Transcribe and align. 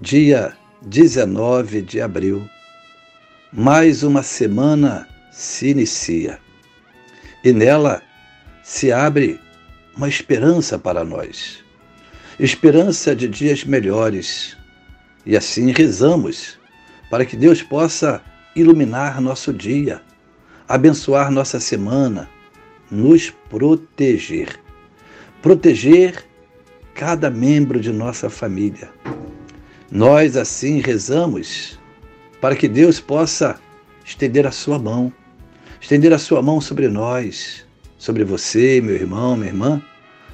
dia 0.00 0.56
19 0.82 1.82
de 1.82 2.00
abril, 2.00 2.48
mais 3.52 4.02
uma 4.02 4.22
semana 4.22 5.08
se 5.32 5.68
inicia 5.68 6.38
e 7.44 7.52
nela 7.52 8.02
se 8.62 8.92
abre 8.92 9.40
uma 9.96 10.08
esperança 10.08 10.78
para 10.78 11.04
nós 11.04 11.64
esperança 12.38 13.16
de 13.16 13.26
dias 13.26 13.64
melhores. 13.64 14.56
E 15.26 15.36
assim 15.36 15.72
rezamos 15.72 16.58
para 17.10 17.24
que 17.24 17.36
Deus 17.36 17.62
possa 17.62 18.22
iluminar 18.54 19.20
nosso 19.20 19.52
dia, 19.52 20.00
abençoar 20.68 21.30
nossa 21.30 21.58
semana, 21.58 22.28
nos 22.90 23.30
proteger. 23.50 24.60
Proteger 25.42 26.24
cada 26.94 27.30
membro 27.30 27.80
de 27.80 27.92
nossa 27.92 28.30
família 28.30 28.90
nós 29.90 30.36
assim 30.36 30.80
rezamos 30.80 31.78
para 32.40 32.54
que 32.54 32.68
Deus 32.68 33.00
possa 33.00 33.58
estender 34.04 34.46
a 34.46 34.50
sua 34.50 34.78
mão, 34.78 35.12
estender 35.80 36.12
a 36.12 36.18
sua 36.18 36.42
mão 36.42 36.60
sobre 36.60 36.88
nós, 36.88 37.66
sobre 37.96 38.22
você, 38.22 38.80
meu 38.80 38.94
irmão, 38.94 39.36
minha 39.36 39.48
irmã, 39.48 39.82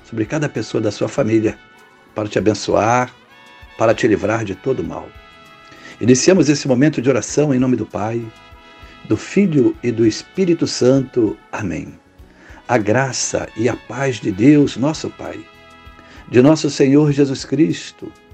sobre 0.04 0.26
cada 0.26 0.48
pessoa 0.48 0.80
da 0.80 0.90
sua 0.90 1.08
família, 1.08 1.56
para 2.14 2.28
te 2.28 2.38
abençoar, 2.38 3.14
para 3.78 3.94
te 3.94 4.06
livrar 4.08 4.44
de 4.44 4.54
todo 4.54 4.82
mal. 4.82 5.08
Iniciamos 6.00 6.48
esse 6.48 6.66
momento 6.66 7.00
de 7.00 7.08
oração 7.08 7.54
em 7.54 7.58
nome 7.58 7.76
do 7.76 7.86
Pai, 7.86 8.24
do 9.04 9.16
Filho 9.16 9.76
e 9.82 9.92
do 9.92 10.04
Espírito 10.04 10.66
Santo. 10.66 11.36
Amém. 11.52 11.94
A 12.66 12.76
graça 12.76 13.48
e 13.56 13.68
a 13.68 13.76
paz 13.76 14.16
de 14.16 14.32
Deus, 14.32 14.76
nosso 14.76 15.10
Pai, 15.10 15.44
de 16.28 16.42
nosso 16.42 16.68
Senhor 16.70 17.12
Jesus 17.12 17.44
Cristo, 17.44 18.10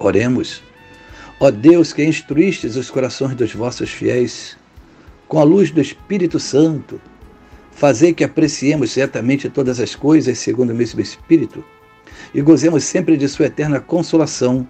Oremos. 0.00 0.62
Ó 1.38 1.50
Deus, 1.50 1.92
que 1.92 2.02
instruístes 2.02 2.74
os 2.74 2.90
corações 2.90 3.34
dos 3.34 3.54
vossos 3.54 3.90
fiéis, 3.90 4.56
com 5.28 5.38
a 5.38 5.44
luz 5.44 5.70
do 5.70 5.80
Espírito 5.80 6.40
Santo, 6.40 6.98
fazei 7.70 8.14
que 8.14 8.24
apreciemos 8.24 8.90
certamente 8.92 9.48
todas 9.50 9.78
as 9.78 9.94
coisas 9.94 10.38
segundo 10.38 10.70
o 10.70 10.74
mesmo 10.74 11.00
Espírito 11.00 11.62
e 12.34 12.40
gozemos 12.40 12.84
sempre 12.84 13.16
de 13.16 13.28
Sua 13.28 13.46
eterna 13.46 13.78
consolação. 13.78 14.66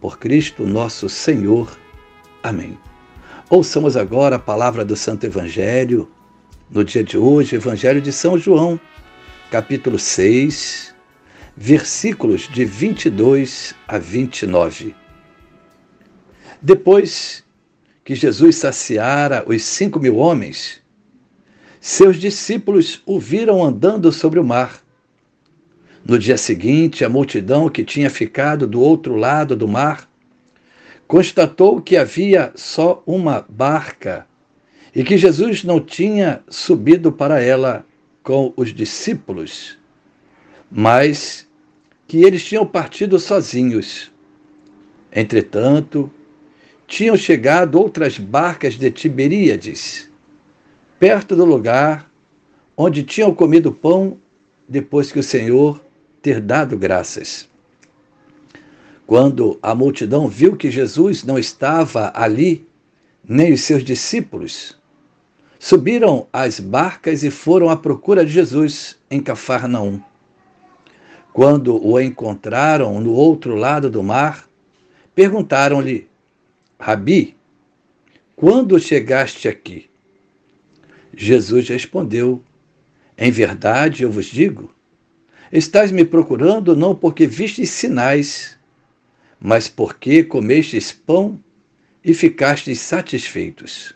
Por 0.00 0.18
Cristo 0.18 0.64
nosso 0.64 1.08
Senhor. 1.08 1.76
Amém. 2.42 2.78
Ouçamos 3.50 3.96
agora 3.96 4.36
a 4.36 4.38
palavra 4.38 4.84
do 4.84 4.96
Santo 4.96 5.26
Evangelho, 5.26 6.08
no 6.70 6.84
dia 6.84 7.04
de 7.04 7.18
hoje, 7.18 7.56
Evangelho 7.56 8.00
de 8.00 8.12
São 8.12 8.38
João, 8.38 8.80
capítulo 9.50 9.98
6, 9.98 10.91
versículos 11.56 12.48
de 12.48 12.64
22 12.64 13.74
a 13.86 13.98
29. 13.98 14.94
Depois 16.60 17.44
que 18.04 18.14
Jesus 18.14 18.56
saciara 18.56 19.44
os 19.46 19.62
cinco 19.62 20.00
mil 20.00 20.16
homens, 20.16 20.80
seus 21.80 22.16
discípulos 22.16 23.02
o 23.04 23.18
viram 23.18 23.62
andando 23.62 24.10
sobre 24.12 24.40
o 24.40 24.44
mar. 24.44 24.80
No 26.04 26.18
dia 26.18 26.36
seguinte, 26.36 27.04
a 27.04 27.08
multidão 27.08 27.68
que 27.68 27.84
tinha 27.84 28.10
ficado 28.10 28.66
do 28.66 28.80
outro 28.80 29.14
lado 29.14 29.54
do 29.54 29.68
mar 29.68 30.08
constatou 31.06 31.80
que 31.80 31.96
havia 31.96 32.52
só 32.54 33.02
uma 33.06 33.44
barca 33.48 34.26
e 34.94 35.04
que 35.04 35.18
Jesus 35.18 35.62
não 35.62 35.80
tinha 35.80 36.42
subido 36.48 37.12
para 37.12 37.40
ela 37.40 37.84
com 38.22 38.52
os 38.56 38.72
discípulos 38.72 39.81
mas 40.74 41.46
que 42.08 42.24
eles 42.24 42.42
tinham 42.42 42.66
partido 42.66 43.18
sozinhos. 43.18 44.10
Entretanto, 45.14 46.10
tinham 46.86 47.14
chegado 47.14 47.78
outras 47.78 48.18
barcas 48.18 48.74
de 48.74 48.90
Tiberíades, 48.90 50.10
perto 50.98 51.36
do 51.36 51.44
lugar 51.44 52.10
onde 52.74 53.02
tinham 53.02 53.34
comido 53.34 53.70
pão 53.70 54.16
depois 54.66 55.12
que 55.12 55.18
o 55.18 55.22
Senhor 55.22 55.84
ter 56.22 56.40
dado 56.40 56.78
graças. 56.78 57.46
Quando 59.06 59.58
a 59.60 59.74
multidão 59.74 60.26
viu 60.26 60.56
que 60.56 60.70
Jesus 60.70 61.22
não 61.22 61.38
estava 61.38 62.10
ali, 62.14 62.66
nem 63.22 63.52
os 63.52 63.60
seus 63.60 63.84
discípulos, 63.84 64.78
subiram 65.58 66.26
às 66.32 66.58
barcas 66.58 67.22
e 67.22 67.30
foram 67.30 67.68
à 67.68 67.76
procura 67.76 68.24
de 68.24 68.32
Jesus 68.32 68.96
em 69.10 69.20
Cafarnaum. 69.20 70.00
Quando 71.32 71.82
o 71.82 71.98
encontraram 71.98 73.00
no 73.00 73.12
outro 73.12 73.54
lado 73.54 73.88
do 73.88 74.02
mar, 74.02 74.46
perguntaram-lhe: 75.14 76.06
Rabi, 76.78 77.36
quando 78.36 78.78
chegaste 78.78 79.48
aqui? 79.48 79.88
Jesus 81.16 81.68
respondeu: 81.68 82.42
Em 83.16 83.30
verdade 83.30 84.02
eu 84.02 84.10
vos 84.10 84.26
digo, 84.26 84.74
estás 85.50 85.90
me 85.90 86.04
procurando 86.04 86.76
não 86.76 86.94
porque 86.94 87.26
vistes 87.26 87.70
sinais, 87.70 88.58
mas 89.40 89.68
porque 89.68 90.22
comestes 90.22 90.92
pão 90.92 91.42
e 92.04 92.12
ficastes 92.12 92.80
satisfeitos. 92.80 93.94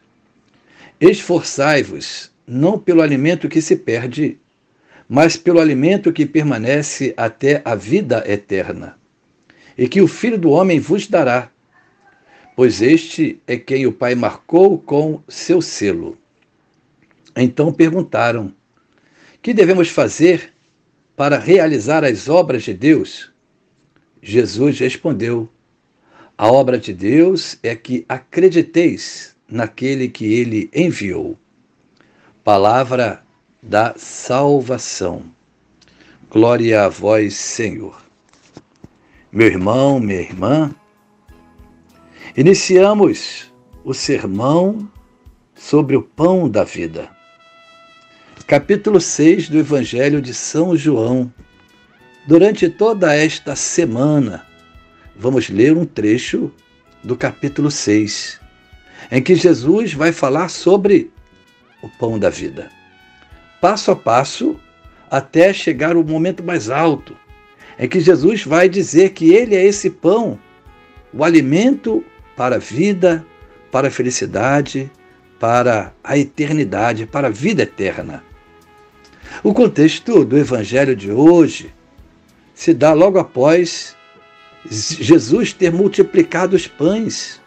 Esforçai-vos 0.99 2.31
não 2.47 2.79
pelo 2.79 3.03
alimento 3.03 3.49
que 3.49 3.61
se 3.61 3.77
perde, 3.77 4.39
mas 5.09 5.37
pelo 5.37 5.61
alimento 5.61 6.13
que 6.13 6.27
permanece 6.27 7.15
até 7.17 7.63
a 7.65 7.75
vida 7.75 8.25
eterna, 8.27 8.99
e 9.79 9.89
que 9.89 10.01
o 10.01 10.09
Filho 10.09 10.39
do 10.39 10.51
Homem 10.51 10.81
vos 10.81 11.07
dará, 11.07 11.51
pois 12.57 12.81
este 12.81 13.41
é 13.47 13.57
quem 13.57 13.87
o 13.87 13.93
Pai 13.93 14.15
marcou 14.15 14.79
com 14.79 15.21
seu 15.29 15.61
selo. 15.61 16.19
Então 17.37 17.73
perguntaram: 17.73 18.53
Que 19.43 19.53
devemos 19.53 19.91
fazer 19.91 20.53
para 21.15 21.39
realizar 21.39 22.05
as 22.05 22.29
obras 22.29 22.63
de 22.63 22.73
Deus? 22.73 23.31
Jesus 24.23 24.79
respondeu: 24.81 25.49
A 26.37 26.51
obra 26.51 26.79
de 26.79 26.93
Deus 26.95 27.59
é 27.63 27.77
que 27.77 28.05
acrediteis 28.09 29.37
naquele 29.49 30.09
que 30.09 30.25
ele 30.25 30.71
enviou. 30.75 31.39
Palavra 32.43 33.26
da 33.67 33.95
salvação. 33.97 35.25
Glória 36.31 36.85
a 36.85 36.89
vós, 36.89 37.35
Senhor. 37.35 38.01
Meu 39.33 39.49
irmão, 39.49 39.99
minha 39.99 40.21
irmã, 40.21 40.71
iniciamos 42.37 43.53
o 43.85 43.93
sermão 43.93 44.89
sobre 45.53 45.97
o 45.97 46.03
pão 46.03 46.49
da 46.49 46.63
vida. 46.63 47.11
Capítulo 48.47 49.01
6 49.01 49.49
do 49.49 49.59
Evangelho 49.59 50.23
de 50.23 50.33
São 50.33 50.77
João. 50.77 51.33
Durante 52.25 52.69
toda 52.69 53.17
esta 53.17 53.57
semana, 53.57 54.47
vamos 55.17 55.49
ler 55.49 55.77
um 55.77 55.85
trecho 55.85 56.53
do 57.03 57.17
capítulo 57.17 57.71
6, 57.71 58.41
em 59.11 59.21
que 59.21 59.35
Jesus 59.35 59.93
vai 59.93 60.13
falar 60.13 60.51
sobre 60.51 61.11
o 61.83 61.89
pão 61.89 62.17
da 62.17 62.31
vida 62.31 62.71
passo 63.67 63.91
a 63.91 63.97
passo 63.97 64.61
até 65.11 65.53
chegar 65.53 65.97
o 65.97 66.05
momento 66.05 66.41
mais 66.41 66.71
alto, 66.71 67.17
em 67.77 67.89
que 67.89 67.99
Jesus 67.99 68.45
vai 68.45 68.69
dizer 68.69 69.11
que 69.11 69.33
ele 69.33 69.57
é 69.57 69.65
esse 69.65 69.91
pão 69.91 70.39
o 71.13 71.25
alimento 71.25 72.05
para 72.37 72.55
a 72.57 72.59
vida, 72.61 73.27
para 73.73 73.89
a 73.89 73.91
felicidade, 73.91 74.89
para 75.41 75.93
a 76.05 76.17
eternidade, 76.17 77.07
para 77.07 77.27
a 77.27 77.31
vida 77.31 77.65
eterna. 77.65 78.23
O 79.43 79.53
contexto 79.53 80.25
do 80.25 80.39
evangelho 80.39 80.95
de 80.95 81.11
hoje 81.11 81.75
se 82.55 82.73
dá 82.73 82.93
logo 82.93 83.19
após 83.19 83.97
Jesus 84.71 85.53
ter 85.53 85.73
multiplicado 85.73 86.55
os 86.55 86.69
pães, 86.69 87.41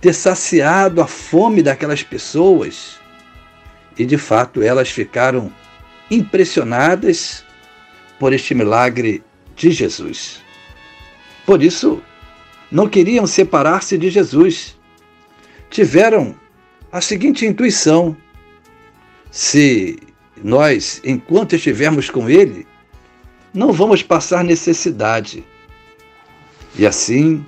ter 0.00 0.14
saciado 0.14 1.00
a 1.00 1.06
fome 1.06 1.62
daquelas 1.62 2.02
pessoas. 2.02 3.03
E 3.98 4.04
de 4.04 4.18
fato 4.18 4.62
elas 4.62 4.90
ficaram 4.90 5.52
impressionadas 6.10 7.44
por 8.18 8.32
este 8.32 8.54
milagre 8.54 9.22
de 9.56 9.70
Jesus. 9.70 10.42
Por 11.46 11.62
isso, 11.62 12.02
não 12.70 12.88
queriam 12.88 13.26
separar-se 13.26 13.96
de 13.98 14.10
Jesus. 14.10 14.76
Tiveram 15.70 16.34
a 16.90 17.00
seguinte 17.00 17.46
intuição: 17.46 18.16
se 19.30 19.98
nós, 20.42 21.00
enquanto 21.04 21.54
estivermos 21.54 22.10
com 22.10 22.28
Ele, 22.28 22.66
não 23.52 23.72
vamos 23.72 24.02
passar 24.02 24.42
necessidade. 24.42 25.44
E 26.76 26.86
assim, 26.86 27.46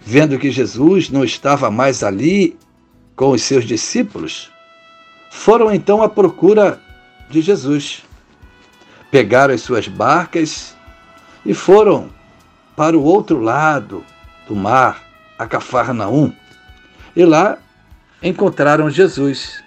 vendo 0.00 0.38
que 0.38 0.50
Jesus 0.50 1.10
não 1.10 1.24
estava 1.24 1.70
mais 1.70 2.02
ali 2.02 2.56
com 3.16 3.30
os 3.30 3.42
seus 3.42 3.64
discípulos, 3.64 4.52
foram 5.30 5.72
então 5.72 6.02
à 6.02 6.08
procura 6.08 6.80
de 7.30 7.40
Jesus. 7.40 8.04
Pegaram 9.10 9.54
as 9.54 9.62
suas 9.62 9.88
barcas 9.88 10.76
e 11.44 11.54
foram 11.54 12.10
para 12.74 12.96
o 12.96 13.02
outro 13.02 13.40
lado 13.40 14.04
do 14.46 14.54
mar, 14.54 15.02
a 15.38 15.46
Cafarnaum. 15.46 16.32
E 17.14 17.24
lá 17.24 17.58
encontraram 18.22 18.90
Jesus. 18.90 19.62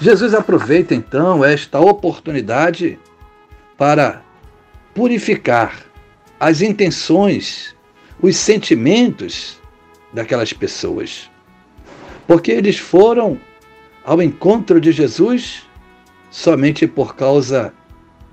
Jesus 0.00 0.34
aproveita 0.34 0.94
então 0.94 1.44
esta 1.44 1.78
oportunidade 1.78 2.98
para 3.76 4.22
purificar 4.94 5.84
as 6.38 6.60
intenções, 6.60 7.74
os 8.20 8.36
sentimentos 8.36 9.58
daquelas 10.12 10.52
pessoas. 10.52 11.30
Porque 12.26 12.50
eles 12.50 12.78
foram 12.78 13.38
ao 14.04 14.22
encontro 14.22 14.80
de 14.80 14.92
Jesus 14.92 15.62
somente 16.30 16.86
por 16.86 17.16
causa 17.16 17.72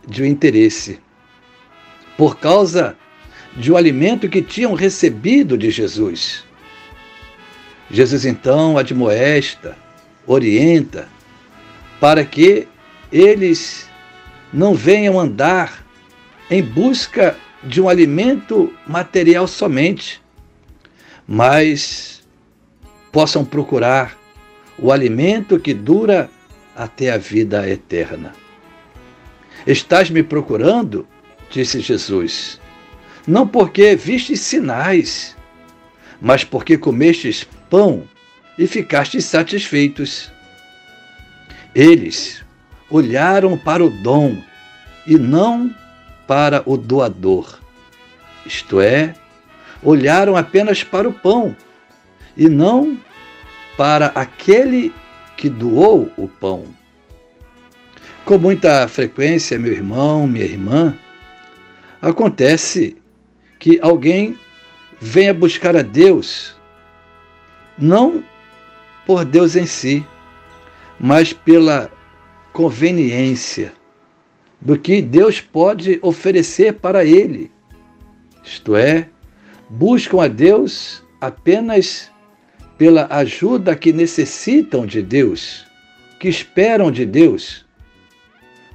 de 0.07 0.23
um 0.23 0.25
interesse, 0.25 0.99
por 2.17 2.37
causa 2.37 2.97
de 3.55 3.71
um 3.71 3.77
alimento 3.77 4.27
que 4.27 4.41
tinham 4.41 4.73
recebido 4.73 5.57
de 5.57 5.69
Jesus. 5.69 6.43
Jesus 7.89 8.25
então 8.25 8.77
admoesta, 8.77 9.77
orienta, 10.25 11.07
para 11.99 12.25
que 12.25 12.67
eles 13.11 13.89
não 14.51 14.73
venham 14.73 15.19
andar 15.19 15.85
em 16.49 16.61
busca 16.61 17.37
de 17.63 17.81
um 17.81 17.87
alimento 17.87 18.73
material 18.87 19.47
somente, 19.47 20.21
mas 21.27 22.23
possam 23.11 23.45
procurar 23.45 24.20
o 24.81 24.91
alimento 24.91 25.59
que 25.59 25.73
dura 25.73 26.29
até 26.75 27.11
a 27.11 27.17
vida 27.17 27.69
eterna. 27.69 28.33
Estás 29.65 30.09
me 30.09 30.23
procurando? 30.23 31.07
disse 31.51 31.81
Jesus, 31.81 32.59
não 33.27 33.45
porque 33.45 33.95
vistes 33.95 34.39
sinais, 34.39 35.35
mas 36.19 36.43
porque 36.43 36.77
comestes 36.77 37.45
pão 37.69 38.03
e 38.57 38.65
ficastes 38.65 39.25
satisfeitos. 39.25 40.31
Eles 41.75 42.43
olharam 42.89 43.57
para 43.57 43.83
o 43.83 43.89
dom 43.89 44.41
e 45.05 45.17
não 45.17 45.75
para 46.25 46.63
o 46.65 46.77
doador. 46.77 47.59
Isto 48.45 48.79
é, 48.79 49.13
olharam 49.83 50.37
apenas 50.37 50.83
para 50.83 51.07
o 51.07 51.13
pão 51.13 51.55
e 52.35 52.47
não 52.47 52.97
para 53.81 54.11
aquele 54.13 54.93
que 55.35 55.49
doou 55.49 56.11
o 56.15 56.27
pão. 56.27 56.65
Com 58.23 58.37
muita 58.37 58.87
frequência, 58.87 59.57
meu 59.57 59.71
irmão, 59.71 60.27
minha 60.27 60.45
irmã, 60.45 60.95
acontece 61.99 62.95
que 63.57 63.79
alguém 63.81 64.37
venha 64.99 65.33
buscar 65.33 65.75
a 65.75 65.81
Deus, 65.81 66.55
não 67.75 68.23
por 69.03 69.25
Deus 69.25 69.55
em 69.55 69.65
si, 69.65 70.05
mas 70.99 71.33
pela 71.33 71.91
conveniência 72.53 73.73
do 74.61 74.77
que 74.77 75.01
Deus 75.01 75.41
pode 75.41 75.97
oferecer 76.03 76.73
para 76.73 77.03
ele. 77.03 77.51
Isto 78.43 78.75
é, 78.75 79.09
buscam 79.67 80.21
a 80.21 80.27
Deus 80.27 81.03
apenas 81.19 82.10
pela 82.81 83.05
ajuda 83.11 83.75
que 83.75 83.93
necessitam 83.93 84.87
de 84.87 85.03
Deus, 85.03 85.67
que 86.19 86.27
esperam 86.27 86.89
de 86.89 87.05
Deus. 87.05 87.63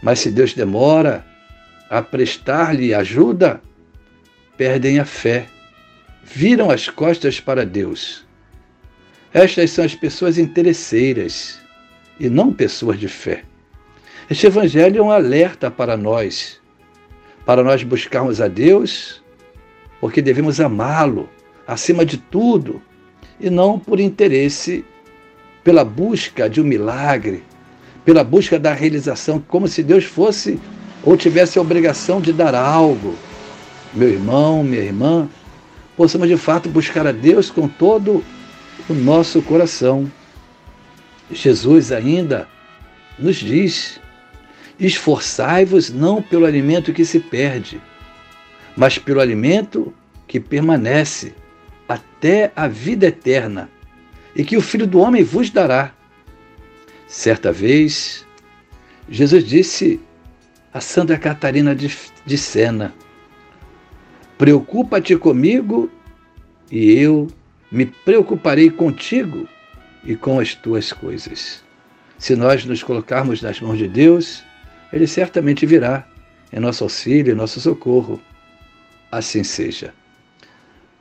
Mas 0.01 0.21
se 0.21 0.31
Deus 0.31 0.55
demora 0.55 1.27
a 1.91 2.01
prestar-lhe 2.01 2.95
ajuda, 2.95 3.61
perdem 4.57 5.01
a 5.01 5.05
fé, 5.05 5.49
viram 6.23 6.71
as 6.71 6.89
costas 6.89 7.41
para 7.41 7.67
Deus. 7.67 8.25
Estas 9.35 9.73
são 9.73 9.85
as 9.85 9.97
pessoas 9.97 10.39
interesseiras 10.39 11.59
e 12.21 12.29
não 12.29 12.53
pessoas 12.53 13.01
de 13.01 13.09
fé. 13.09 13.43
Este 14.31 14.47
Evangelho 14.47 15.01
é 15.01 15.03
um 15.03 15.11
alerta 15.11 15.69
para 15.69 15.97
nós, 15.97 16.61
para 17.45 17.65
nós 17.65 17.83
buscarmos 17.83 18.41
a 18.41 18.47
Deus, 18.47 19.21
porque 20.01 20.23
devemos 20.23 20.61
amá-lo 20.61 21.29
acima 21.67 22.07
de 22.07 22.19
tudo 22.19 22.81
e 23.41 23.51
não 23.51 23.79
por 23.79 24.01
interesse, 24.01 24.85
pela 25.63 25.85
busca 25.85 26.49
de 26.49 26.61
um 26.61 26.65
milagre, 26.65 27.43
pela 28.05 28.23
busca 28.23 28.59
da 28.59 28.73
realização, 28.73 29.43
como 29.47 29.67
se 29.67 29.83
Deus 29.83 30.05
fosse 30.05 30.61
ou 31.03 31.17
tivesse 31.17 31.59
a 31.59 31.63
obrigação 31.63 32.21
de 32.21 32.33
dar 32.33 32.55
algo. 32.55 33.15
Meu 33.93 34.09
irmão, 34.09 34.63
minha 34.63 34.83
irmã, 34.83 35.29
possamos 35.97 36.29
de 36.29 36.37
fato 36.37 36.69
buscar 36.69 37.07
a 37.07 37.13
Deus 37.13 37.51
com 37.51 37.67
todo 37.67 38.25
o 38.89 38.95
nosso 38.95 39.43
coração. 39.43 40.11
Jesus 41.31 41.91
ainda 41.93 42.49
nos 43.19 43.37
diz 43.37 44.01
Esforçai-vos 44.79 45.91
não 45.91 46.21
pelo 46.21 46.45
alimento 46.45 46.93
que 46.93 47.05
se 47.05 47.19
perde, 47.19 47.81
mas 48.77 48.99
pelo 48.99 49.21
alimento 49.21 49.93
que 50.29 50.39
permanece 50.39 51.33
até 51.89 52.53
a 52.57 52.67
vida 52.67 53.07
eterna, 53.07 53.71
e 54.35 54.45
que 54.45 54.57
o 54.57 54.61
Filho 54.61 54.87
do 54.87 54.99
Homem 54.99 55.23
vos 55.23 55.51
dará. 55.51 55.93
Certa 57.07 57.53
vez, 57.53 58.27
Jesus 59.09 59.45
disse 59.45 60.01
a 60.73 60.81
Santa 60.81 61.17
Catarina 61.17 61.75
de, 61.75 61.95
de 62.25 62.37
Sena: 62.37 62.95
Preocupa-te 64.37 65.17
comigo 65.17 65.91
e 66.71 66.93
eu 66.93 67.29
me 67.71 67.87
preocuparei 67.87 68.71
contigo 68.71 69.49
e 70.05 70.15
com 70.15 70.39
as 70.39 70.55
tuas 70.55 70.93
coisas. 70.93 71.65
Se 72.19 72.35
nós 72.35 72.65
nos 72.65 72.83
colocarmos 72.83 73.43
nas 73.43 73.61
mãos 73.61 73.79
de 73.79 73.89
Deus, 73.89 74.43
ele 74.93 75.07
certamente 75.07 75.67
virá 75.67 76.07
em 76.53 76.61
nosso 76.61 76.85
auxílio, 76.85 77.33
em 77.33 77.37
nosso 77.37 77.61
socorro. 77.61 78.21
Assim 79.11 79.45
seja. 79.45 79.93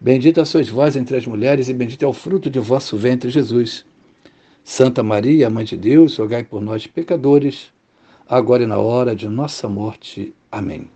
Bendita 0.00 0.44
sois 0.44 0.68
vós 0.68 0.96
entre 0.96 1.16
as 1.16 1.26
mulheres, 1.26 1.68
e 1.68 1.74
bendito 1.74 2.04
é 2.04 2.08
o 2.08 2.12
fruto 2.12 2.50
de 2.50 2.58
vosso 2.58 2.96
ventre, 2.96 3.30
Jesus. 3.30 3.84
Santa 4.62 5.02
Maria, 5.02 5.50
Mãe 5.50 5.64
de 5.64 5.76
Deus, 5.76 6.16
rogai 6.16 6.42
por 6.42 6.60
nós, 6.60 6.86
pecadores, 6.86 7.72
agora 8.28 8.62
e 8.62 8.66
na 8.66 8.78
hora 8.78 9.14
de 9.14 9.28
nossa 9.28 9.68
morte. 9.68 10.34
Amém. 10.50 10.88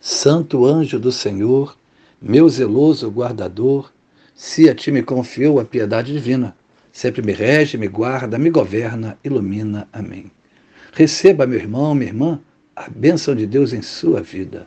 Santo 0.00 0.64
anjo 0.64 0.98
do 0.98 1.12
Senhor, 1.12 1.76
meu 2.20 2.48
zeloso 2.48 3.08
guardador, 3.08 3.92
se 4.34 4.68
a 4.68 4.74
ti 4.74 4.90
me 4.90 5.02
confiou 5.02 5.60
a 5.60 5.64
piedade 5.64 6.12
divina, 6.12 6.56
sempre 6.90 7.22
me 7.22 7.32
rege, 7.32 7.76
me 7.76 7.88
guarda, 7.88 8.38
me 8.38 8.50
governa, 8.50 9.18
ilumina. 9.22 9.88
Amém. 9.92 10.30
Receba, 10.92 11.46
meu 11.46 11.58
irmão, 11.58 11.94
minha 11.94 12.10
irmã, 12.10 12.40
a 12.74 12.88
bênção 12.88 13.34
de 13.34 13.46
Deus 13.46 13.72
em 13.72 13.82
sua 13.82 14.20
vida. 14.20 14.66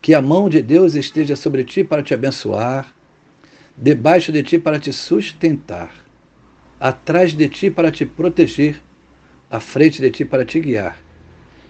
Que 0.00 0.14
a 0.14 0.22
mão 0.22 0.48
de 0.48 0.62
Deus 0.62 0.94
esteja 0.94 1.36
sobre 1.36 1.64
ti 1.64 1.82
para 1.82 2.02
te 2.02 2.14
abençoar, 2.14 2.94
debaixo 3.76 4.32
de 4.32 4.42
ti 4.42 4.58
para 4.58 4.78
te 4.78 4.92
sustentar, 4.92 5.92
atrás 6.78 7.32
de 7.32 7.48
ti 7.48 7.70
para 7.70 7.90
te 7.90 8.06
proteger, 8.06 8.80
à 9.50 9.60
frente 9.60 10.00
de 10.00 10.10
ti 10.10 10.24
para 10.24 10.44
te 10.44 10.60
guiar. 10.60 10.98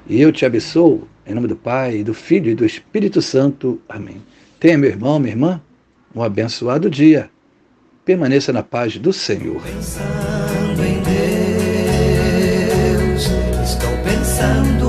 E 0.06 0.20
eu 0.20 0.32
te 0.32 0.44
abençoo, 0.46 1.06
em 1.26 1.34
nome 1.34 1.48
do 1.48 1.56
Pai, 1.56 2.02
do 2.02 2.14
Filho 2.14 2.50
e 2.50 2.54
do 2.54 2.64
Espírito 2.64 3.20
Santo. 3.20 3.80
Amém. 3.88 4.22
Tenha, 4.58 4.78
meu 4.78 4.90
irmão, 4.90 5.18
minha 5.18 5.32
irmã, 5.32 5.60
um 6.14 6.22
abençoado 6.22 6.88
dia. 6.90 7.30
Permaneça 8.04 8.52
na 8.52 8.62
paz 8.62 8.96
do 8.96 9.12
Senhor. 9.12 9.60
Pensando 9.62 10.82
em 10.82 11.02
Deus, 13.02 13.28
estou 13.62 13.90
pensando 14.02 14.88